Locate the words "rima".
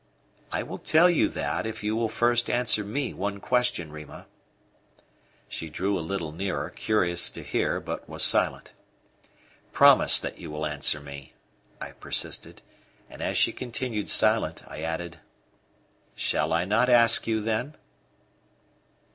3.91-4.25